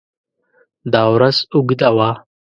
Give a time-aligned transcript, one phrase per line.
[0.91, 2.09] دا ورځ اوږده وه.